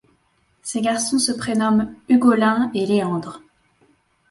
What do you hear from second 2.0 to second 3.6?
Hugolin et Léandre.